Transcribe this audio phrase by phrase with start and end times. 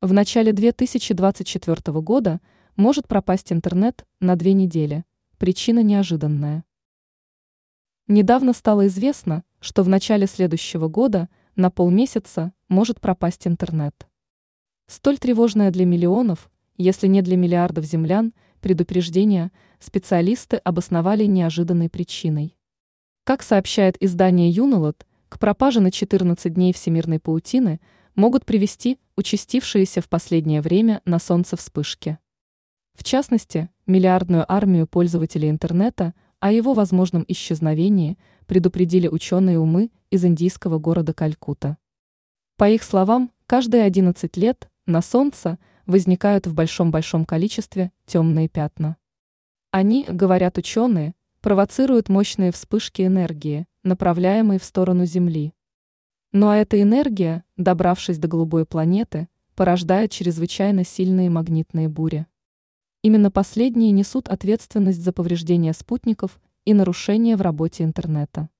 [0.00, 2.40] В начале 2024 года
[2.76, 5.04] может пропасть интернет на две недели.
[5.38, 6.64] Причина неожиданная.
[8.06, 14.06] Недавно стало известно, что в начале следующего года на полмесяца может пропасть интернет.
[14.86, 22.56] Столь тревожное для миллионов, если не для миллиардов землян, предупреждение специалисты обосновали неожиданной причиной.
[23.24, 27.80] Как сообщает издание Юнолот, к пропаже на 14 дней всемирной паутины
[28.18, 32.18] могут привести участившиеся в последнее время на Солнце вспышки.
[32.94, 40.80] В частности, миллиардную армию пользователей интернета о его возможном исчезновении предупредили ученые умы из индийского
[40.80, 41.78] города Калькута.
[42.56, 48.96] По их словам, каждые 11 лет на Солнце возникают в большом-большом количестве темные пятна.
[49.70, 55.54] Они, говорят ученые, провоцируют мощные вспышки энергии, направляемые в сторону Земли.
[56.32, 62.26] Ну а эта энергия, добравшись до голубой планеты, порождает чрезвычайно сильные магнитные бури.
[63.02, 68.50] Именно последние несут ответственность за повреждение спутников и нарушения в работе интернета.